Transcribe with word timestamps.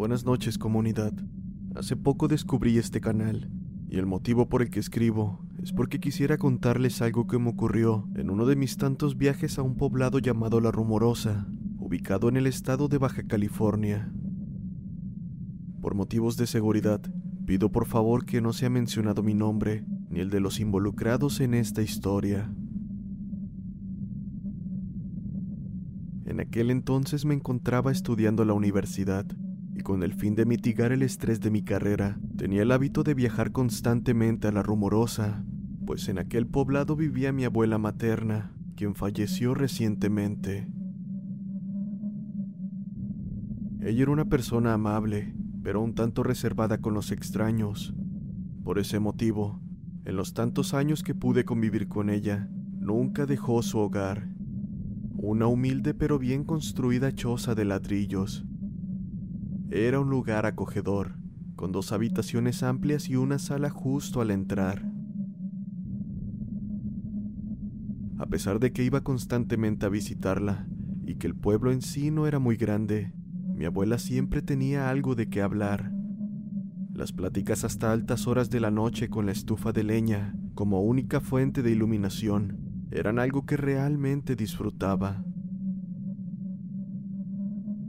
Buenas 0.00 0.24
noches 0.24 0.56
comunidad. 0.56 1.12
Hace 1.74 1.94
poco 1.94 2.26
descubrí 2.26 2.78
este 2.78 3.02
canal 3.02 3.50
y 3.86 3.98
el 3.98 4.06
motivo 4.06 4.48
por 4.48 4.62
el 4.62 4.70
que 4.70 4.80
escribo 4.80 5.44
es 5.62 5.74
porque 5.74 6.00
quisiera 6.00 6.38
contarles 6.38 7.02
algo 7.02 7.26
que 7.26 7.38
me 7.38 7.50
ocurrió 7.50 8.08
en 8.14 8.30
uno 8.30 8.46
de 8.46 8.56
mis 8.56 8.78
tantos 8.78 9.18
viajes 9.18 9.58
a 9.58 9.62
un 9.62 9.76
poblado 9.76 10.18
llamado 10.18 10.58
La 10.62 10.70
Rumorosa, 10.70 11.46
ubicado 11.78 12.30
en 12.30 12.38
el 12.38 12.46
estado 12.46 12.88
de 12.88 12.96
Baja 12.96 13.24
California. 13.24 14.10
Por 15.82 15.94
motivos 15.94 16.38
de 16.38 16.46
seguridad, 16.46 17.02
pido 17.44 17.70
por 17.70 17.84
favor 17.84 18.24
que 18.24 18.40
no 18.40 18.54
sea 18.54 18.70
mencionado 18.70 19.22
mi 19.22 19.34
nombre 19.34 19.84
ni 20.08 20.20
el 20.20 20.30
de 20.30 20.40
los 20.40 20.60
involucrados 20.60 21.40
en 21.40 21.52
esta 21.52 21.82
historia. 21.82 22.50
En 26.24 26.40
aquel 26.40 26.70
entonces 26.70 27.26
me 27.26 27.34
encontraba 27.34 27.92
estudiando 27.92 28.46
la 28.46 28.54
universidad 28.54 29.26
con 29.80 30.02
el 30.02 30.14
fin 30.14 30.34
de 30.34 30.46
mitigar 30.46 30.92
el 30.92 31.02
estrés 31.02 31.40
de 31.40 31.50
mi 31.50 31.62
carrera, 31.62 32.18
tenía 32.36 32.62
el 32.62 32.72
hábito 32.72 33.02
de 33.02 33.14
viajar 33.14 33.52
constantemente 33.52 34.48
a 34.48 34.52
la 34.52 34.62
rumorosa, 34.62 35.44
pues 35.86 36.08
en 36.08 36.18
aquel 36.18 36.46
poblado 36.46 36.96
vivía 36.96 37.32
mi 37.32 37.44
abuela 37.44 37.78
materna, 37.78 38.54
quien 38.76 38.94
falleció 38.94 39.54
recientemente. 39.54 40.68
Ella 43.80 44.02
era 44.02 44.10
una 44.10 44.26
persona 44.26 44.74
amable, 44.74 45.34
pero 45.62 45.80
un 45.80 45.94
tanto 45.94 46.22
reservada 46.22 46.80
con 46.80 46.94
los 46.94 47.12
extraños. 47.12 47.94
Por 48.62 48.78
ese 48.78 49.00
motivo, 49.00 49.60
en 50.04 50.16
los 50.16 50.34
tantos 50.34 50.74
años 50.74 51.02
que 51.02 51.14
pude 51.14 51.44
convivir 51.44 51.88
con 51.88 52.10
ella, 52.10 52.48
nunca 52.78 53.26
dejó 53.26 53.62
su 53.62 53.78
hogar, 53.78 54.28
una 55.16 55.46
humilde 55.46 55.92
pero 55.92 56.18
bien 56.18 56.44
construida 56.44 57.12
choza 57.12 57.54
de 57.54 57.64
ladrillos, 57.64 58.46
era 59.70 60.00
un 60.00 60.10
lugar 60.10 60.46
acogedor, 60.46 61.14
con 61.54 61.70
dos 61.70 61.92
habitaciones 61.92 62.64
amplias 62.64 63.08
y 63.08 63.14
una 63.14 63.38
sala 63.38 63.70
justo 63.70 64.20
al 64.20 64.32
entrar. 64.32 64.84
A 68.18 68.26
pesar 68.26 68.58
de 68.58 68.72
que 68.72 68.82
iba 68.82 69.02
constantemente 69.02 69.86
a 69.86 69.88
visitarla 69.88 70.66
y 71.06 71.16
que 71.16 71.28
el 71.28 71.36
pueblo 71.36 71.70
en 71.70 71.82
sí 71.82 72.10
no 72.10 72.26
era 72.26 72.40
muy 72.40 72.56
grande, 72.56 73.14
mi 73.54 73.64
abuela 73.64 73.98
siempre 73.98 74.42
tenía 74.42 74.90
algo 74.90 75.14
de 75.14 75.28
qué 75.28 75.40
hablar. 75.40 75.92
Las 76.92 77.12
pláticas 77.12 77.62
hasta 77.62 77.92
altas 77.92 78.26
horas 78.26 78.50
de 78.50 78.58
la 78.58 78.72
noche 78.72 79.08
con 79.08 79.26
la 79.26 79.32
estufa 79.32 79.70
de 79.70 79.84
leña 79.84 80.34
como 80.54 80.82
única 80.82 81.20
fuente 81.20 81.62
de 81.62 81.70
iluminación 81.70 82.58
eran 82.90 83.20
algo 83.20 83.46
que 83.46 83.56
realmente 83.56 84.34
disfrutaba. 84.34 85.24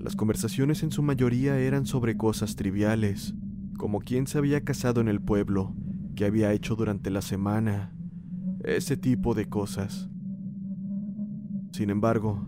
Las 0.01 0.15
conversaciones 0.15 0.81
en 0.81 0.89
su 0.89 1.03
mayoría 1.03 1.59
eran 1.59 1.85
sobre 1.85 2.17
cosas 2.17 2.55
triviales, 2.55 3.35
como 3.77 3.99
quién 3.99 4.25
se 4.25 4.39
había 4.39 4.61
casado 4.61 4.99
en 4.99 5.07
el 5.07 5.21
pueblo, 5.21 5.75
qué 6.15 6.25
había 6.25 6.53
hecho 6.53 6.75
durante 6.75 7.11
la 7.11 7.21
semana, 7.21 7.93
ese 8.63 8.97
tipo 8.97 9.35
de 9.35 9.47
cosas. 9.47 10.09
Sin 11.71 11.91
embargo, 11.91 12.47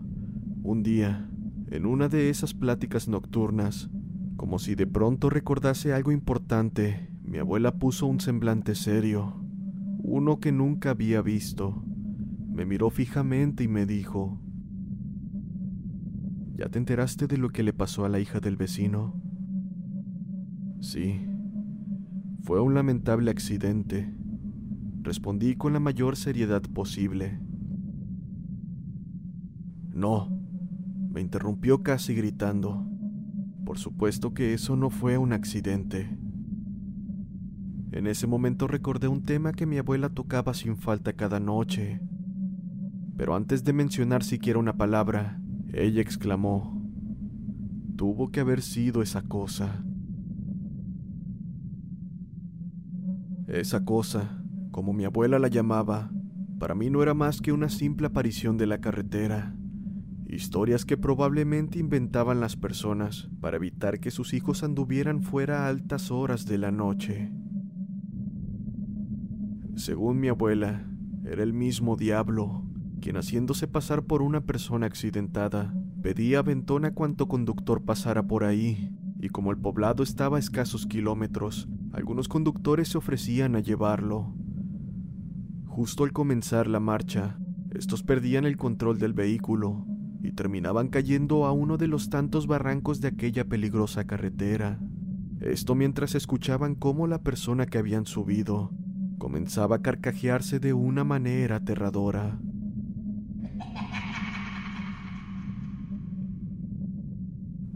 un 0.64 0.82
día, 0.82 1.30
en 1.70 1.86
una 1.86 2.08
de 2.08 2.28
esas 2.28 2.54
pláticas 2.54 3.06
nocturnas, 3.06 3.88
como 4.34 4.58
si 4.58 4.74
de 4.74 4.88
pronto 4.88 5.30
recordase 5.30 5.92
algo 5.92 6.10
importante, 6.10 7.08
mi 7.22 7.38
abuela 7.38 7.78
puso 7.78 8.06
un 8.06 8.18
semblante 8.18 8.74
serio, 8.74 9.44
uno 9.98 10.40
que 10.40 10.50
nunca 10.50 10.90
había 10.90 11.22
visto. 11.22 11.84
Me 12.52 12.66
miró 12.66 12.90
fijamente 12.90 13.62
y 13.62 13.68
me 13.68 13.86
dijo, 13.86 14.40
¿Ya 16.56 16.68
te 16.68 16.78
enteraste 16.78 17.26
de 17.26 17.36
lo 17.36 17.50
que 17.50 17.64
le 17.64 17.72
pasó 17.72 18.04
a 18.04 18.08
la 18.08 18.20
hija 18.20 18.38
del 18.38 18.56
vecino? 18.56 19.20
Sí, 20.80 21.26
fue 22.44 22.60
un 22.60 22.74
lamentable 22.74 23.30
accidente. 23.30 24.14
Respondí 25.02 25.56
con 25.56 25.72
la 25.72 25.80
mayor 25.80 26.16
seriedad 26.16 26.62
posible. 26.62 27.40
No, 29.92 30.30
me 31.10 31.20
interrumpió 31.20 31.82
casi 31.82 32.14
gritando. 32.14 32.86
Por 33.64 33.78
supuesto 33.78 34.32
que 34.32 34.54
eso 34.54 34.76
no 34.76 34.90
fue 34.90 35.18
un 35.18 35.32
accidente. 35.32 36.18
En 37.90 38.06
ese 38.06 38.26
momento 38.26 38.68
recordé 38.68 39.08
un 39.08 39.22
tema 39.22 39.52
que 39.52 39.66
mi 39.66 39.78
abuela 39.78 40.08
tocaba 40.08 40.54
sin 40.54 40.76
falta 40.76 41.14
cada 41.14 41.40
noche. 41.40 42.00
Pero 43.16 43.34
antes 43.34 43.64
de 43.64 43.72
mencionar 43.72 44.22
siquiera 44.22 44.58
una 44.58 44.76
palabra, 44.76 45.40
ella 45.76 46.00
exclamó, 46.00 46.80
tuvo 47.96 48.30
que 48.30 48.40
haber 48.40 48.62
sido 48.62 49.02
esa 49.02 49.22
cosa. 49.22 49.84
Esa 53.48 53.84
cosa, 53.84 54.40
como 54.70 54.92
mi 54.92 55.04
abuela 55.04 55.38
la 55.40 55.48
llamaba, 55.48 56.12
para 56.60 56.76
mí 56.76 56.90
no 56.90 57.02
era 57.02 57.12
más 57.12 57.40
que 57.40 57.52
una 57.52 57.68
simple 57.68 58.06
aparición 58.06 58.56
de 58.56 58.66
la 58.66 58.80
carretera. 58.80 59.56
Historias 60.26 60.84
que 60.84 60.96
probablemente 60.96 61.80
inventaban 61.80 62.40
las 62.40 62.56
personas 62.56 63.28
para 63.40 63.56
evitar 63.56 63.98
que 63.98 64.12
sus 64.12 64.32
hijos 64.32 64.62
anduvieran 64.62 65.22
fuera 65.22 65.64
a 65.64 65.68
altas 65.68 66.12
horas 66.12 66.46
de 66.46 66.58
la 66.58 66.70
noche. 66.70 67.32
Según 69.74 70.20
mi 70.20 70.28
abuela, 70.28 70.88
era 71.24 71.42
el 71.42 71.52
mismo 71.52 71.96
diablo, 71.96 72.63
quien 73.04 73.18
haciéndose 73.18 73.68
pasar 73.68 74.04
por 74.04 74.22
una 74.22 74.40
persona 74.40 74.86
accidentada, 74.86 75.74
pedía 76.02 76.38
aventón 76.38 76.86
a 76.86 76.94
cuanto 76.94 77.28
conductor 77.28 77.82
pasara 77.82 78.22
por 78.22 78.44
ahí, 78.44 78.96
y 79.20 79.28
como 79.28 79.50
el 79.50 79.58
poblado 79.58 80.02
estaba 80.02 80.38
a 80.38 80.40
escasos 80.40 80.86
kilómetros, 80.86 81.68
algunos 81.92 82.28
conductores 82.28 82.88
se 82.88 82.96
ofrecían 82.96 83.56
a 83.56 83.60
llevarlo. 83.60 84.32
Justo 85.66 86.04
al 86.04 86.12
comenzar 86.12 86.66
la 86.66 86.80
marcha, 86.80 87.38
estos 87.74 88.02
perdían 88.02 88.46
el 88.46 88.56
control 88.56 88.96
del 88.96 89.12
vehículo 89.12 89.84
y 90.22 90.32
terminaban 90.32 90.88
cayendo 90.88 91.44
a 91.44 91.52
uno 91.52 91.76
de 91.76 91.88
los 91.88 92.08
tantos 92.08 92.46
barrancos 92.46 93.02
de 93.02 93.08
aquella 93.08 93.44
peligrosa 93.44 94.06
carretera. 94.06 94.80
Esto 95.42 95.74
mientras 95.74 96.14
escuchaban 96.14 96.74
cómo 96.74 97.06
la 97.06 97.20
persona 97.20 97.66
que 97.66 97.76
habían 97.76 98.06
subido 98.06 98.70
comenzaba 99.18 99.76
a 99.76 99.82
carcajearse 99.82 100.58
de 100.58 100.72
una 100.72 101.04
manera 101.04 101.56
aterradora. 101.56 102.38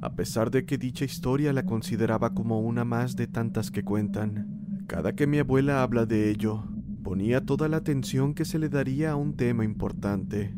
A 0.00 0.14
pesar 0.14 0.50
de 0.50 0.64
que 0.64 0.78
dicha 0.78 1.04
historia 1.04 1.52
la 1.52 1.64
consideraba 1.64 2.32
como 2.32 2.60
una 2.60 2.84
más 2.84 3.16
de 3.16 3.26
tantas 3.26 3.70
que 3.70 3.82
cuentan, 3.82 4.84
cada 4.86 5.14
que 5.14 5.26
mi 5.26 5.38
abuela 5.38 5.82
habla 5.82 6.06
de 6.06 6.30
ello, 6.30 6.64
ponía 7.02 7.44
toda 7.44 7.68
la 7.68 7.78
atención 7.78 8.32
que 8.34 8.44
se 8.44 8.60
le 8.60 8.68
daría 8.68 9.12
a 9.12 9.16
un 9.16 9.34
tema 9.34 9.64
importante. 9.64 10.54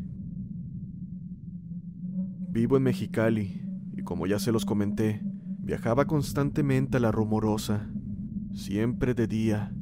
Vivo 2.49 2.77
en 2.77 2.83
Mexicali 2.83 3.63
y 3.97 4.03
como 4.03 4.27
ya 4.27 4.37
se 4.37 4.51
los 4.51 4.63
comenté, 4.63 5.21
viajaba 5.59 6.05
constantemente 6.05 6.97
a 6.97 6.99
la 6.99 7.11
rumorosa, 7.11 7.89
siempre 8.53 9.13
de 9.15 9.27
día, 9.27 9.73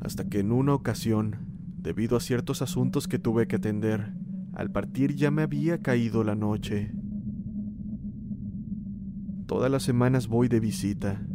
hasta 0.00 0.28
que 0.28 0.40
en 0.40 0.52
una 0.52 0.74
ocasión, 0.74 1.36
debido 1.76 2.16
a 2.16 2.20
ciertos 2.20 2.62
asuntos 2.62 3.08
que 3.08 3.18
tuve 3.18 3.48
que 3.48 3.56
atender, 3.56 4.12
al 4.52 4.70
partir 4.70 5.16
ya 5.16 5.30
me 5.30 5.42
había 5.42 5.78
caído 5.78 6.22
la 6.22 6.34
noche. 6.34 6.92
Todas 9.50 9.68
las 9.68 9.82
semanas 9.82 10.28
voy 10.28 10.46
de 10.46 10.60
visita, 10.60 11.26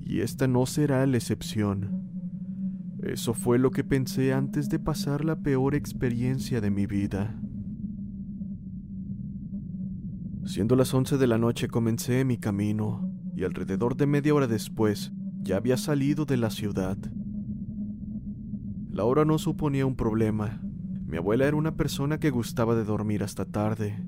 y 0.00 0.20
esta 0.20 0.48
no 0.48 0.64
será 0.64 1.06
la 1.06 1.18
excepción. 1.18 2.08
Eso 3.02 3.34
fue 3.34 3.58
lo 3.58 3.70
que 3.70 3.84
pensé 3.84 4.32
antes 4.32 4.70
de 4.70 4.78
pasar 4.78 5.22
la 5.22 5.36
peor 5.36 5.74
experiencia 5.74 6.62
de 6.62 6.70
mi 6.70 6.86
vida. 6.86 7.38
Siendo 10.46 10.76
las 10.76 10.94
once 10.94 11.18
de 11.18 11.26
la 11.26 11.36
noche 11.36 11.68
comencé 11.68 12.24
mi 12.24 12.38
camino, 12.38 13.12
y 13.36 13.44
alrededor 13.44 13.98
de 13.98 14.06
media 14.06 14.32
hora 14.32 14.46
después 14.46 15.12
ya 15.42 15.58
había 15.58 15.76
salido 15.76 16.24
de 16.24 16.38
la 16.38 16.48
ciudad. 16.48 16.96
La 18.88 19.04
hora 19.04 19.26
no 19.26 19.36
suponía 19.36 19.84
un 19.84 19.96
problema. 19.96 20.62
Mi 21.04 21.18
abuela 21.18 21.46
era 21.46 21.58
una 21.58 21.76
persona 21.76 22.18
que 22.18 22.30
gustaba 22.30 22.74
de 22.74 22.84
dormir 22.84 23.22
hasta 23.22 23.44
tarde. 23.44 24.02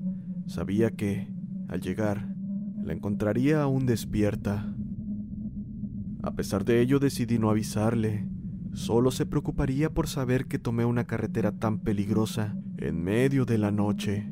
Sabía 0.47 0.89
que, 0.89 1.31
al 1.67 1.81
llegar, 1.81 2.34
la 2.85 2.93
encontraría 2.93 3.63
aún 3.63 3.87
despierta. 3.87 4.71
A 6.21 6.35
pesar 6.35 6.65
de 6.65 6.81
ello 6.81 6.99
decidí 6.99 7.39
no 7.39 7.49
avisarle. 7.49 8.27
Solo 8.73 9.09
se 9.09 9.25
preocuparía 9.25 9.91
por 9.91 10.07
saber 10.07 10.45
que 10.45 10.59
tomé 10.59 10.85
una 10.85 11.05
carretera 11.05 11.51
tan 11.51 11.79
peligrosa 11.79 12.55
en 12.77 13.03
medio 13.03 13.45
de 13.45 13.57
la 13.57 13.71
noche. 13.71 14.31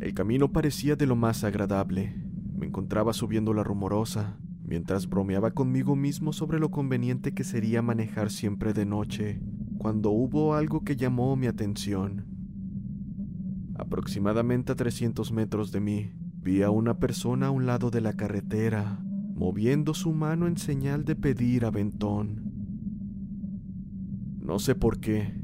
El 0.00 0.14
camino 0.14 0.50
parecía 0.50 0.96
de 0.96 1.06
lo 1.06 1.14
más 1.14 1.44
agradable. 1.44 2.16
Me 2.56 2.66
encontraba 2.66 3.12
subiendo 3.12 3.54
la 3.54 3.62
rumorosa, 3.62 4.36
mientras 4.64 5.08
bromeaba 5.08 5.52
conmigo 5.52 5.94
mismo 5.94 6.32
sobre 6.32 6.58
lo 6.58 6.72
conveniente 6.72 7.34
que 7.34 7.44
sería 7.44 7.82
manejar 7.82 8.30
siempre 8.30 8.72
de 8.72 8.84
noche, 8.84 9.40
cuando 9.78 10.10
hubo 10.10 10.54
algo 10.54 10.82
que 10.82 10.96
llamó 10.96 11.36
mi 11.36 11.46
atención. 11.46 12.29
Aproximadamente 13.80 14.72
a 14.72 14.76
300 14.76 15.32
metros 15.32 15.72
de 15.72 15.80
mí, 15.80 16.12
vi 16.42 16.60
a 16.60 16.68
una 16.68 16.98
persona 16.98 17.46
a 17.46 17.50
un 17.50 17.64
lado 17.64 17.90
de 17.90 18.02
la 18.02 18.12
carretera, 18.12 19.00
moviendo 19.34 19.94
su 19.94 20.12
mano 20.12 20.46
en 20.46 20.58
señal 20.58 21.06
de 21.06 21.16
pedir 21.16 21.64
aventón. 21.64 22.52
No 24.38 24.58
sé 24.58 24.74
por 24.74 25.00
qué, 25.00 25.34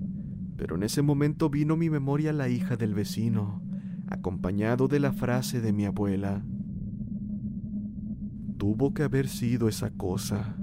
pero 0.58 0.76
en 0.76 0.82
ese 0.82 1.00
momento 1.00 1.48
vino 1.48 1.78
mi 1.78 1.88
memoria 1.88 2.34
la 2.34 2.50
hija 2.50 2.76
del 2.76 2.92
vecino, 2.92 3.62
acompañado 4.06 4.86
de 4.86 5.00
la 5.00 5.12
frase 5.12 5.62
de 5.62 5.72
mi 5.72 5.86
abuela. 5.86 6.44
Tuvo 8.58 8.92
que 8.92 9.04
haber 9.04 9.28
sido 9.28 9.66
esa 9.66 9.92
cosa. 9.92 10.58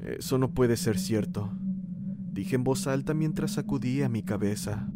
Eso 0.00 0.36
no 0.36 0.52
puede 0.52 0.76
ser 0.76 0.98
cierto, 0.98 1.50
dije 2.30 2.56
en 2.56 2.64
voz 2.64 2.86
alta 2.86 3.14
mientras 3.14 3.52
sacudía 3.52 4.10
mi 4.10 4.22
cabeza. 4.22 4.90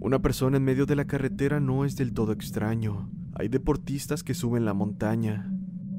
Una 0.00 0.20
persona 0.20 0.56
en 0.56 0.64
medio 0.64 0.86
de 0.86 0.96
la 0.96 1.06
carretera 1.06 1.60
no 1.60 1.84
es 1.84 1.96
del 1.96 2.12
todo 2.12 2.32
extraño. 2.32 3.10
Hay 3.34 3.48
deportistas 3.48 4.22
que 4.22 4.34
suben 4.34 4.64
la 4.64 4.74
montaña. 4.74 5.52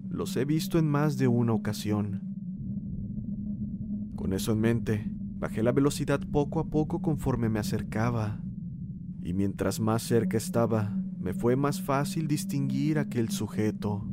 Los 0.10 0.36
he 0.38 0.46
visto 0.46 0.80
en 0.80 0.90
más 0.90 1.18
de 1.18 1.28
una 1.28 1.54
ocasión. 1.54 2.22
Con 4.16 4.34
eso 4.34 4.52
en 4.52 4.60
mente, 4.60 5.12
Bajé 5.40 5.64
la 5.64 5.72
velocidad 5.72 6.20
poco 6.20 6.60
a 6.60 6.66
poco 6.66 7.02
conforme 7.02 7.48
me 7.48 7.60
acercaba, 7.60 8.42
y 9.24 9.34
mientras 9.34 9.80
más 9.80 10.02
cerca 10.02 10.36
estaba, 10.36 10.94
me 11.18 11.34
fue 11.34 11.56
más 11.56 11.82
fácil 11.82 12.28
distinguir 12.28 13.00
aquel 13.00 13.30
sujeto. 13.30 14.06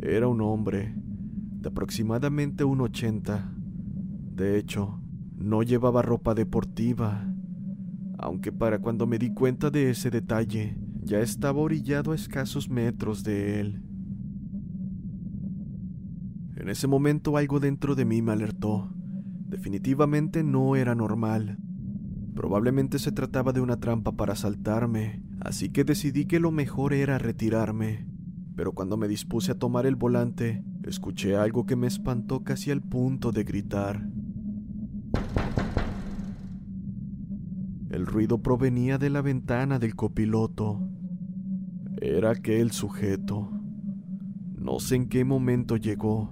Era 0.00 0.28
un 0.28 0.40
hombre, 0.40 0.94
de 0.94 1.68
aproximadamente 1.68 2.62
un 2.62 2.80
ochenta. 2.80 3.52
De 4.36 4.56
hecho, 4.56 5.00
no 5.36 5.64
llevaba 5.64 6.00
ropa 6.00 6.36
deportiva, 6.36 7.29
aunque 8.22 8.52
para 8.52 8.78
cuando 8.78 9.06
me 9.06 9.18
di 9.18 9.32
cuenta 9.32 9.70
de 9.70 9.90
ese 9.90 10.10
detalle, 10.10 10.76
ya 11.02 11.20
estaba 11.20 11.60
orillado 11.60 12.12
a 12.12 12.14
escasos 12.14 12.68
metros 12.68 13.24
de 13.24 13.60
él. 13.60 13.82
En 16.56 16.68
ese 16.68 16.86
momento 16.86 17.38
algo 17.38 17.60
dentro 17.60 17.94
de 17.94 18.04
mí 18.04 18.20
me 18.20 18.32
alertó. 18.32 18.92
Definitivamente 19.48 20.44
no 20.44 20.76
era 20.76 20.94
normal. 20.94 21.58
Probablemente 22.34 22.98
se 22.98 23.10
trataba 23.10 23.52
de 23.52 23.62
una 23.62 23.80
trampa 23.80 24.12
para 24.12 24.34
asaltarme, 24.34 25.22
así 25.40 25.70
que 25.70 25.84
decidí 25.84 26.26
que 26.26 26.40
lo 26.40 26.50
mejor 26.50 26.92
era 26.92 27.18
retirarme. 27.18 28.06
Pero 28.54 28.72
cuando 28.72 28.98
me 28.98 29.08
dispuse 29.08 29.52
a 29.52 29.58
tomar 29.58 29.86
el 29.86 29.96
volante, 29.96 30.62
escuché 30.84 31.36
algo 31.36 31.64
que 31.64 31.76
me 31.76 31.86
espantó 31.86 32.44
casi 32.44 32.70
al 32.70 32.82
punto 32.82 33.32
de 33.32 33.44
gritar. 33.44 34.06
El 37.90 38.06
ruido 38.06 38.38
provenía 38.38 38.98
de 38.98 39.10
la 39.10 39.20
ventana 39.20 39.80
del 39.80 39.96
copiloto. 39.96 40.80
Era 42.00 42.30
aquel 42.30 42.70
sujeto. 42.70 43.50
No 44.56 44.78
sé 44.78 44.94
en 44.94 45.08
qué 45.08 45.24
momento 45.24 45.76
llegó, 45.76 46.30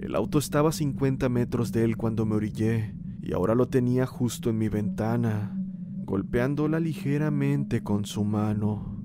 el 0.00 0.14
auto 0.14 0.38
estaba 0.38 0.70
a 0.70 0.72
50 0.72 1.28
metros 1.28 1.72
de 1.72 1.84
él 1.84 1.96
cuando 1.96 2.24
me 2.24 2.36
orillé 2.36 2.94
y 3.20 3.32
ahora 3.32 3.54
lo 3.54 3.68
tenía 3.68 4.06
justo 4.06 4.48
en 4.48 4.56
mi 4.56 4.68
ventana, 4.68 5.58
golpeándola 6.04 6.80
ligeramente 6.80 7.82
con 7.82 8.04
su 8.06 8.24
mano. 8.24 9.02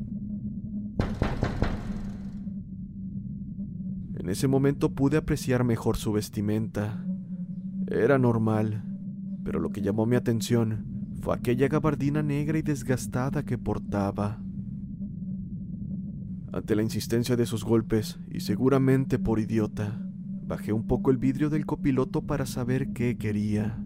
En 4.15 4.30
ese 4.30 4.48
momento 4.48 4.94
pude 4.94 5.18
apreciar 5.18 5.63
mejor 5.63 5.98
su 5.98 6.13
vestimenta. 6.13 7.03
Era 7.88 8.17
normal, 8.17 8.84
pero 9.43 9.60
lo 9.60 9.72
que 9.72 9.81
llamó 9.81 10.05
mi 10.05 10.15
atención 10.15 10.90
fue 11.22 11.36
aquella 11.36 11.68
gabardina 11.68 12.22
negra 12.22 12.58
y 12.58 12.62
desgastada 12.62 13.44
que 13.44 13.58
portaba. 13.58 14.42
Ante 16.51 16.75
la 16.75 16.84
insistencia 16.84 17.36
de 17.38 17.46
sus 17.46 17.63
golpes, 17.63 18.20
y 18.30 18.42
seguramente 18.42 19.18
por 19.20 19.40
idiota, 19.40 20.12
Bajé 20.51 20.74
un 20.74 20.86
poco 20.86 21.12
el 21.12 21.18
vidrio 21.18 21.50
del 21.50 21.66
copiloto 21.66 22.24
para 22.24 22.46
saber 22.46 22.92
qué 22.92 23.18
quería. 23.18 23.82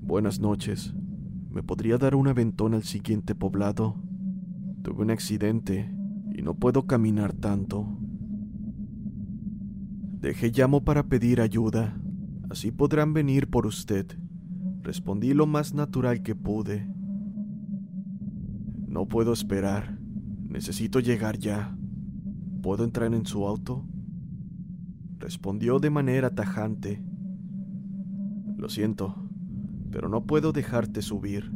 Buenas 0.00 0.40
noches. 0.40 0.96
¿Me 1.48 1.62
podría 1.62 1.96
dar 1.96 2.16
un 2.16 2.26
aventón 2.26 2.74
al 2.74 2.82
siguiente 2.82 3.36
poblado? 3.36 4.02
Tuve 4.82 5.04
un 5.04 5.12
accidente 5.12 5.94
y 6.34 6.42
no 6.42 6.54
puedo 6.54 6.88
caminar 6.88 7.32
tanto. 7.34 7.86
Dejé 10.18 10.50
llamo 10.50 10.82
para 10.82 11.04
pedir 11.04 11.40
ayuda. 11.40 11.96
Así 12.50 12.72
podrán 12.72 13.12
venir 13.12 13.48
por 13.48 13.64
usted. 13.64 14.18
Respondí 14.82 15.32
lo 15.34 15.46
más 15.46 15.74
natural 15.74 16.22
que 16.22 16.34
pude. 16.34 16.86
No 18.88 19.06
puedo 19.06 19.32
esperar. 19.32 19.98
Necesito 20.48 21.00
llegar 21.00 21.38
ya. 21.38 21.76
¿Puedo 22.62 22.84
entrar 22.84 23.14
en 23.14 23.26
su 23.26 23.46
auto? 23.46 23.86
respondió 25.22 25.78
de 25.78 25.88
manera 25.88 26.34
tajante. 26.34 27.00
Lo 28.56 28.68
siento, 28.68 29.14
pero 29.92 30.08
no 30.08 30.24
puedo 30.26 30.52
dejarte 30.52 31.00
subir. 31.00 31.52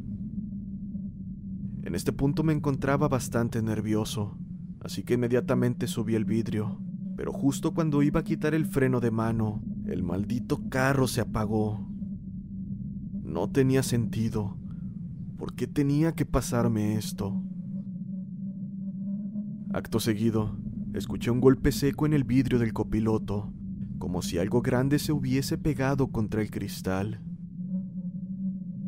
En 1.83 1.95
este 1.95 2.13
punto 2.13 2.45
me 2.45 2.53
encontraba 2.53 3.09
bastante 3.09 3.61
nervioso, 3.63 4.39
así 4.81 5.03
que 5.03 5.15
inmediatamente 5.15 5.89
subí 5.89 6.15
el 6.15 6.25
vidrio, 6.25 6.81
pero 7.17 7.33
justo 7.33 7.75
cuando 7.75 8.03
iba 8.03 8.21
a 8.21 8.25
quitar 8.25 8.55
el 8.55 8.67
freno 8.67 9.01
de 9.01 9.11
mano, 9.11 9.63
el 9.87 10.05
maldito 10.05 10.69
carro 10.69 11.09
se 11.09 11.21
apagó. 11.21 11.86
No 13.37 13.51
tenía 13.51 13.83
sentido. 13.83 14.57
¿Por 15.37 15.55
qué 15.55 15.67
tenía 15.67 16.13
que 16.13 16.25
pasarme 16.25 16.95
esto? 16.95 17.39
Acto 19.75 20.01
seguido, 20.01 20.57
escuché 20.95 21.31
un 21.31 21.43
golpe 21.43 21.71
seco 21.71 22.07
en 22.07 22.15
el 22.15 22.25
vidrio 22.25 22.59
del 22.59 22.73
copiloto 22.73 23.53
como 23.99 24.23
si 24.23 24.39
algo 24.39 24.63
grande 24.63 24.99
se 24.99 25.13
hubiese 25.13 25.59
pegado 25.59 26.07
contra 26.07 26.41
el 26.41 26.51
cristal. 26.51 27.21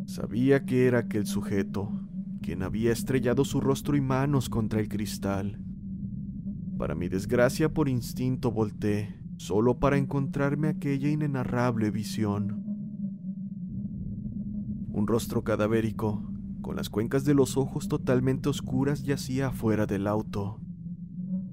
Sabía 0.07 0.64
que 0.64 0.87
era 0.87 1.00
aquel 1.00 1.26
sujeto, 1.26 2.00
quien 2.40 2.62
había 2.62 2.90
estrellado 2.90 3.45
su 3.45 3.61
rostro 3.61 3.99
y 3.99 4.00
manos 4.00 4.49
contra 4.49 4.81
el 4.81 4.88
cristal. 4.88 5.62
Para 6.78 6.95
mi 6.95 7.11
desgracia, 7.11 7.75
por 7.75 7.87
instinto 7.87 8.50
volteé, 8.50 9.21
solo 9.37 9.78
para 9.78 9.99
encontrarme 9.99 10.69
aquella 10.69 11.11
inenarrable 11.11 11.90
visión. 11.90 12.68
Un 14.99 15.07
rostro 15.07 15.45
cadavérico, 15.45 16.25
con 16.61 16.75
las 16.75 16.90
cuencas 16.90 17.25
de 17.25 17.33
los 17.33 17.57
ojos 17.57 17.87
totalmente 17.87 18.49
oscuras, 18.49 19.05
yacía 19.05 19.47
afuera 19.47 19.87
del 19.87 20.09
auto. 20.09 20.59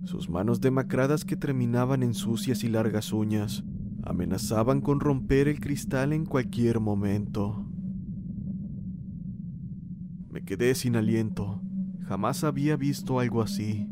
Sus 0.03 0.31
manos 0.31 0.61
demacradas 0.61 1.25
que 1.25 1.35
terminaban 1.35 2.01
en 2.01 2.15
sucias 2.15 2.63
y 2.63 2.69
largas 2.69 3.13
uñas 3.13 3.63
amenazaban 4.01 4.81
con 4.81 4.99
romper 4.99 5.47
el 5.47 5.59
cristal 5.59 6.11
en 6.11 6.25
cualquier 6.25 6.79
momento. 6.79 7.69
Me 10.31 10.43
quedé 10.43 10.73
sin 10.73 10.95
aliento. 10.95 11.61
Jamás 12.01 12.43
había 12.43 12.77
visto 12.77 13.19
algo 13.19 13.43
así. 13.43 13.87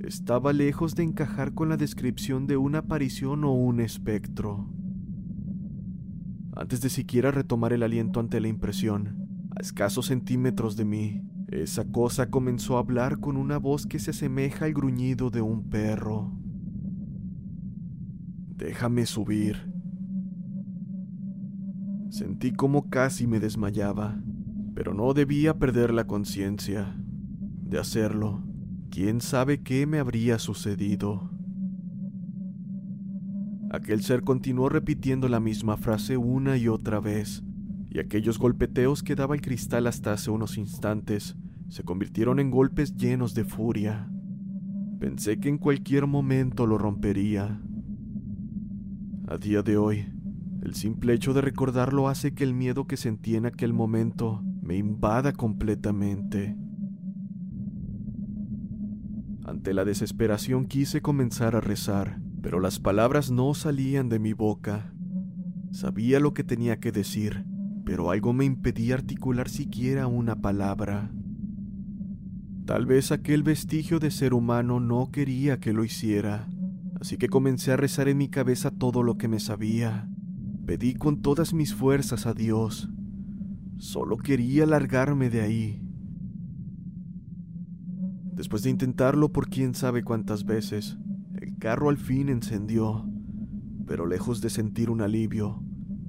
Estaba 0.00 0.52
lejos 0.52 0.94
de 0.96 1.04
encajar 1.04 1.54
con 1.54 1.70
la 1.70 1.78
descripción 1.78 2.46
de 2.46 2.58
una 2.58 2.80
aparición 2.80 3.44
o 3.44 3.52
un 3.52 3.80
espectro. 3.80 4.68
Antes 6.54 6.82
de 6.82 6.90
siquiera 6.90 7.30
retomar 7.30 7.72
el 7.72 7.82
aliento 7.82 8.20
ante 8.20 8.40
la 8.40 8.48
impresión, 8.48 9.48
a 9.56 9.60
escasos 9.60 10.06
centímetros 10.06 10.76
de 10.76 10.84
mí, 10.84 11.22
esa 11.48 11.84
cosa 11.84 12.30
comenzó 12.30 12.76
a 12.76 12.80
hablar 12.80 13.20
con 13.20 13.36
una 13.36 13.58
voz 13.58 13.86
que 13.86 13.98
se 13.98 14.10
asemeja 14.10 14.66
al 14.66 14.74
gruñido 14.74 15.30
de 15.30 15.40
un 15.40 15.68
perro. 15.68 16.32
Déjame 18.56 19.06
subir. 19.06 19.72
Sentí 22.10 22.52
como 22.52 22.90
casi 22.90 23.26
me 23.26 23.40
desmayaba, 23.40 24.22
pero 24.74 24.94
no 24.94 25.14
debía 25.14 25.58
perder 25.58 25.92
la 25.92 26.06
conciencia. 26.06 26.94
De 27.62 27.78
hacerlo, 27.78 28.42
quién 28.90 29.20
sabe 29.20 29.62
qué 29.62 29.86
me 29.86 29.98
habría 29.98 30.38
sucedido. 30.38 31.31
Aquel 33.72 34.02
ser 34.02 34.22
continuó 34.22 34.68
repitiendo 34.68 35.30
la 35.30 35.40
misma 35.40 35.78
frase 35.78 36.18
una 36.18 36.58
y 36.58 36.68
otra 36.68 37.00
vez, 37.00 37.42
y 37.88 38.00
aquellos 38.00 38.38
golpeteos 38.38 39.02
que 39.02 39.14
daba 39.14 39.34
el 39.34 39.40
cristal 39.40 39.86
hasta 39.86 40.12
hace 40.12 40.30
unos 40.30 40.58
instantes 40.58 41.36
se 41.70 41.82
convirtieron 41.82 42.38
en 42.38 42.50
golpes 42.50 42.94
llenos 42.96 43.32
de 43.32 43.44
furia. 43.44 44.10
Pensé 45.00 45.40
que 45.40 45.48
en 45.48 45.56
cualquier 45.56 46.06
momento 46.06 46.66
lo 46.66 46.76
rompería. 46.76 47.62
A 49.26 49.38
día 49.38 49.62
de 49.62 49.78
hoy, 49.78 50.04
el 50.62 50.74
simple 50.74 51.14
hecho 51.14 51.32
de 51.32 51.40
recordarlo 51.40 52.08
hace 52.08 52.34
que 52.34 52.44
el 52.44 52.52
miedo 52.52 52.86
que 52.86 52.98
sentí 52.98 53.36
en 53.36 53.46
aquel 53.46 53.72
momento 53.72 54.42
me 54.60 54.76
invada 54.76 55.32
completamente. 55.32 56.58
Ante 59.46 59.72
la 59.72 59.86
desesperación 59.86 60.66
quise 60.66 61.00
comenzar 61.00 61.56
a 61.56 61.62
rezar, 61.62 62.20
pero 62.42 62.58
las 62.58 62.80
palabras 62.80 63.30
no 63.30 63.54
salían 63.54 64.08
de 64.08 64.18
mi 64.18 64.32
boca. 64.32 64.92
Sabía 65.70 66.18
lo 66.18 66.34
que 66.34 66.42
tenía 66.42 66.80
que 66.80 66.90
decir, 66.90 67.46
pero 67.86 68.10
algo 68.10 68.32
me 68.32 68.44
impedía 68.44 68.96
articular 68.96 69.48
siquiera 69.48 70.08
una 70.08 70.36
palabra. 70.36 71.12
Tal 72.66 72.84
vez 72.84 73.12
aquel 73.12 73.42
vestigio 73.42 74.00
de 74.00 74.10
ser 74.10 74.34
humano 74.34 74.80
no 74.80 75.10
quería 75.12 75.60
que 75.60 75.72
lo 75.72 75.84
hiciera, 75.84 76.48
así 77.00 77.16
que 77.16 77.28
comencé 77.28 77.72
a 77.72 77.76
rezar 77.76 78.08
en 78.08 78.18
mi 78.18 78.28
cabeza 78.28 78.70
todo 78.70 79.02
lo 79.02 79.16
que 79.16 79.28
me 79.28 79.40
sabía. 79.40 80.08
Pedí 80.66 80.94
con 80.94 81.22
todas 81.22 81.54
mis 81.54 81.74
fuerzas 81.74 82.26
a 82.26 82.34
Dios. 82.34 82.88
Solo 83.78 84.16
quería 84.16 84.66
largarme 84.66 85.30
de 85.30 85.40
ahí. 85.40 85.82
Después 88.32 88.62
de 88.62 88.70
intentarlo 88.70 89.32
por 89.32 89.48
quién 89.48 89.74
sabe 89.74 90.02
cuántas 90.02 90.44
veces, 90.44 90.98
carro 91.62 91.90
al 91.90 91.96
fin 91.96 92.28
encendió, 92.28 93.08
pero 93.86 94.04
lejos 94.04 94.40
de 94.40 94.50
sentir 94.50 94.90
un 94.90 95.00
alivio, 95.00 95.62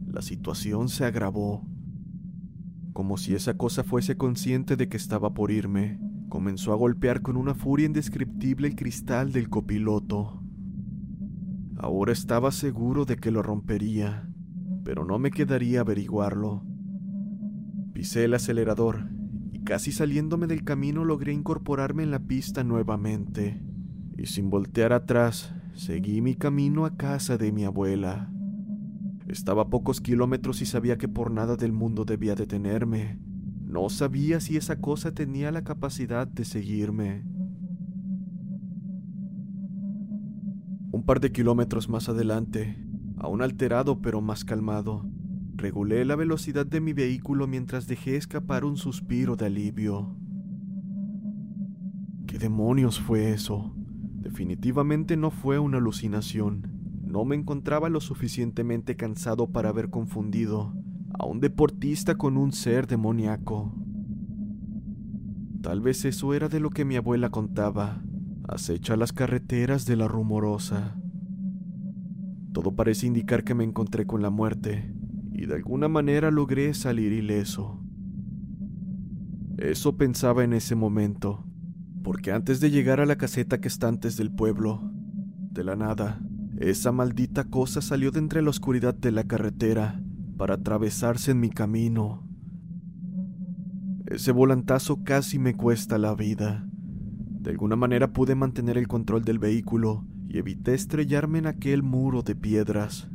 la 0.08 0.24
situación 0.24 0.90
se 0.90 1.06
agravó. 1.06 1.70
Como 2.92 3.18
si 3.18 3.36
esa 3.36 3.56
cosa 3.56 3.84
fuese 3.84 4.18
consciente 4.18 4.78
de 4.78 4.90
que 4.90 4.98
estaba 4.98 5.36
por 5.36 5.52
irme, 5.52 6.00
comenzó 6.28 6.74
a 6.74 6.76
golpear 6.76 7.22
con 7.22 7.38
una 7.38 7.54
furia 7.54 7.86
indescriptible 7.86 8.68
el 8.68 8.76
cristal 8.76 9.32
del 9.32 9.48
copiloto. 9.48 10.42
Ahora 11.78 12.14
estaba 12.14 12.50
seguro 12.50 13.06
de 13.06 13.18
que 13.18 13.30
lo 13.30 13.44
rompería, 13.44 14.28
pero 14.84 15.06
no 15.06 15.20
me 15.20 15.30
quedaría 15.30 15.82
averiguarlo. 15.82 16.66
Pisé 17.94 18.24
el 18.24 18.34
acelerador 18.34 19.08
y 19.52 19.60
casi 19.60 19.92
saliéndome 19.92 20.48
del 20.48 20.64
camino 20.64 21.06
logré 21.06 21.32
incorporarme 21.32 22.02
en 22.02 22.10
la 22.10 22.22
pista 22.22 22.64
nuevamente, 22.64 23.62
y 24.18 24.28
sin 24.28 24.50
voltear 24.50 24.94
atrás, 24.94 25.54
seguí 25.74 26.22
mi 26.22 26.36
camino 26.36 26.86
a 26.86 26.96
casa 26.96 27.38
de 27.38 27.52
mi 27.52 27.64
abuela. 27.64 28.32
Estaba 29.28 29.64
a 29.64 29.70
pocos 29.70 30.02
kilómetros 30.02 30.62
y 30.62 30.66
sabía 30.66 30.98
que 30.98 31.08
por 31.08 31.32
nada 31.32 31.56
del 31.56 31.72
mundo 31.72 32.06
debía 32.06 32.36
detenerme, 32.36 33.20
no 33.66 33.90
sabía 33.90 34.40
si 34.40 34.56
esa 34.56 34.80
cosa 34.80 35.14
tenía 35.14 35.52
la 35.52 35.64
capacidad 35.64 36.28
de 36.28 36.46
seguirme. 36.46 37.24
Un 40.92 41.04
par 41.06 41.20
de 41.20 41.32
kilómetros 41.32 41.90
más 41.90 42.08
adelante, 42.08 42.78
aún 43.18 43.42
alterado 43.42 44.00
pero 44.00 44.22
más 44.22 44.46
calmado, 44.46 45.10
regulé 45.56 46.06
la 46.06 46.16
velocidad 46.16 46.68
de 46.68 46.82
mi 46.82 46.94
vehículo 46.94 47.48
mientras 47.48 47.88
dejé 47.88 48.16
escapar 48.16 48.64
un 48.64 48.78
suspiro 48.78 49.36
de 49.36 49.48
alivio. 49.48 50.16
¿Qué 52.28 52.38
demonios 52.38 53.00
fue 53.00 53.32
eso? 53.32 53.76
Definitivamente 54.24 55.18
no 55.18 55.32
fue 55.32 55.60
una 55.60 55.80
alucinación. 55.80 56.80
No 57.04 57.26
me 57.26 57.36
encontraba 57.36 57.90
lo 57.90 58.00
suficientemente 58.00 58.96
cansado 58.96 59.52
para 59.52 59.68
haber 59.68 59.90
confundido 59.90 60.74
a 61.20 61.26
un 61.26 61.42
deportista 61.42 62.16
con 62.16 62.38
un 62.38 62.54
ser 62.54 62.88
demoníaco. 62.88 63.76
Tal 65.62 65.82
vez 65.82 66.06
eso 66.06 66.34
era 66.34 66.48
de 66.48 66.62
lo 66.62 66.70
que 66.70 66.86
mi 66.86 66.96
abuela 66.96 67.32
contaba, 67.32 68.02
acecha 68.48 68.96
las 68.96 69.12
carreteras 69.12 69.86
de 69.86 69.98
la 69.98 70.08
rumorosa. 70.08 70.98
Todo 72.54 72.76
parece 72.76 73.08
indicar 73.08 73.44
que 73.44 73.54
me 73.54 73.66
encontré 73.66 74.08
con 74.08 74.22
la 74.22 74.30
muerte, 74.30 74.96
y 75.34 75.48
de 75.48 75.56
alguna 75.56 75.90
manera 75.90 76.32
logré 76.32 76.74
salir 76.74 77.12
ileso. 77.12 77.84
Eso 79.58 79.98
pensaba 79.98 80.46
en 80.46 80.54
ese 80.54 80.76
momento, 80.76 81.46
porque 82.04 82.32
antes 82.32 82.60
de 82.60 82.70
llegar 82.70 83.00
a 83.00 83.06
la 83.06 83.16
caseta 83.16 83.62
que 83.62 83.70
está 83.70 83.88
antes 83.88 84.18
del 84.18 84.32
pueblo, 84.32 84.92
de 85.52 85.64
la 85.64 85.76
nada, 85.76 86.22
esa 86.60 86.92
maldita 86.92 87.46
cosa 87.46 87.82
salió 87.82 88.12
de 88.12 88.20
entre 88.20 88.42
la 88.42 88.50
oscuridad 88.50 88.94
de 88.94 89.12
la 89.12 89.24
carretera 89.24 90.02
para 90.38 90.56
atravesarse 90.56 91.32
en 91.32 91.40
mi 91.40 91.50
camino. 91.50 92.28
Ese 94.06 94.32
volantazo 94.32 95.04
casi 95.04 95.40
me 95.40 95.56
cuesta 95.56 95.98
la 95.98 96.14
vida. 96.14 96.68
De 97.40 97.52
alguna 97.52 97.76
manera 97.76 98.12
pude 98.12 98.36
mantener 98.36 98.78
el 98.78 98.88
control 98.88 99.24
del 99.24 99.40
vehículo 99.40 100.06
y 100.28 100.38
evité 100.38 100.74
estrellarme 100.74 101.40
en 101.40 101.48
aquel 101.48 101.84
muro 101.84 102.22
de 102.22 102.36
piedras. 102.36 103.10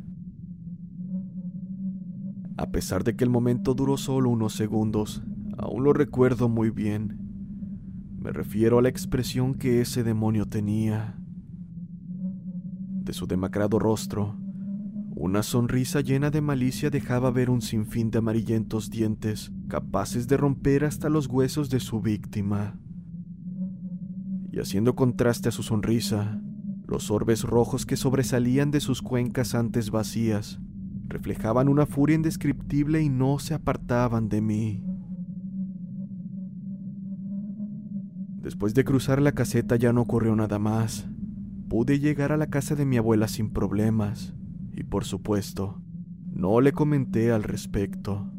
A 2.57 2.71
pesar 2.71 3.03
de 3.03 3.15
que 3.15 3.23
el 3.23 3.29
momento 3.29 3.73
duró 3.73 3.97
solo 3.97 4.29
unos 4.29 4.53
segundos, 4.53 5.23
aún 5.57 5.83
lo 5.83 5.93
recuerdo 5.93 6.49
muy 6.49 6.71
bien. 6.71 7.28
Me 8.19 8.31
refiero 8.31 8.79
a 8.79 8.81
la 8.81 8.89
expresión 8.89 9.55
que 9.55 9.81
ese 9.81 10.03
demonio 10.03 10.45
tenía. 10.45 11.17
De 13.03 13.13
su 13.13 13.25
demacrado 13.27 13.79
rostro 13.79 14.35
una 15.21 15.43
sonrisa 15.43 15.99
llena 15.99 16.31
de 16.31 16.39
malicia 16.39 16.89
dejaba 16.89 17.29
ver 17.29 17.49
un 17.49 17.61
sinfín 17.61 18.09
de 18.09 18.19
amarillentos 18.19 18.89
dientes, 18.89 19.51
capaces 19.67 20.29
de 20.29 20.37
romper 20.37 20.85
hasta 20.85 21.09
los 21.09 21.27
huesos 21.27 21.69
de 21.69 21.81
su 21.81 21.99
víctima. 21.99 22.79
Y 24.49 24.59
haciendo 24.61 24.95
contraste 24.95 25.49
a 25.49 25.51
su 25.51 25.61
sonrisa, 25.61 26.41
los 26.87 27.11
orbes 27.11 27.43
rojos 27.43 27.85
que 27.85 27.97
sobresalían 27.97 28.71
de 28.71 28.79
sus 28.79 29.01
cuencas 29.01 29.55
antes 29.55 29.91
vacías 29.91 30.61
reflejaban 31.09 31.67
una 31.67 31.85
furia 31.85 32.15
indescriptible 32.15 33.01
y 33.01 33.09
no 33.09 33.39
se 33.39 33.55
apartaban 33.55 34.29
de 34.29 34.39
mí. 34.39 34.88
Después 38.49 38.73
de 38.73 38.83
cruzar 38.83 39.21
la 39.21 39.33
caseta 39.33 39.75
ya 39.75 39.93
no 39.93 40.01
ocurrió 40.01 40.35
nada 40.35 40.57
más. 40.57 41.07
Pude 41.67 41.99
llegar 41.99 42.31
a 42.31 42.37
la 42.37 42.47
casa 42.47 42.73
de 42.73 42.83
mi 42.83 42.97
abuela 42.97 43.27
sin 43.27 43.51
problemas 43.51 44.33
y 44.73 44.81
por 44.81 45.05
supuesto, 45.05 45.83
no 46.33 46.59
le 46.59 46.71
comenté 46.71 47.31
al 47.31 47.43
respecto. 47.43 48.33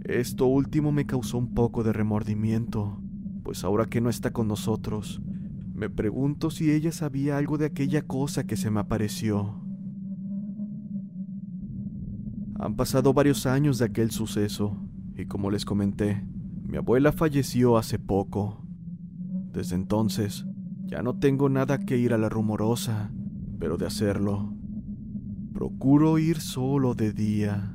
Esto 0.00 0.46
último 0.46 0.90
me 0.90 1.06
causó 1.06 1.38
un 1.38 1.54
poco 1.54 1.84
de 1.84 1.92
remordimiento, 1.92 3.00
pues 3.44 3.62
ahora 3.62 3.86
que 3.86 4.00
no 4.00 4.10
está 4.10 4.32
con 4.32 4.48
nosotros, 4.48 5.22
me 5.72 5.88
pregunto 5.88 6.50
si 6.50 6.72
ella 6.72 6.90
sabía 6.90 7.38
algo 7.38 7.58
de 7.58 7.66
aquella 7.66 8.02
cosa 8.02 8.44
que 8.44 8.56
se 8.56 8.72
me 8.72 8.80
apareció. 8.80 9.62
Han 12.58 12.74
pasado 12.74 13.14
varios 13.14 13.46
años 13.46 13.78
de 13.78 13.84
aquel 13.84 14.10
suceso, 14.10 14.76
y 15.16 15.26
como 15.26 15.52
les 15.52 15.64
comenté, 15.64 16.26
mi 16.68 16.76
abuela 16.76 17.12
falleció 17.12 17.78
hace 17.78 17.98
poco. 17.98 18.62
Desde 19.52 19.74
entonces, 19.74 20.44
Ya 20.84 21.02
no 21.02 21.18
tengo 21.18 21.50
nada 21.50 21.78
que 21.84 21.98
ir 21.98 22.14
a 22.14 22.18
la 22.18 22.30
rumorosa, 22.30 23.10
pero 23.58 23.76
de 23.76 23.84
hacerlo, 23.84 24.54
procuro 25.52 26.18
ir 26.18 26.40
solo 26.40 26.94
de 26.94 27.12
día. 27.12 27.74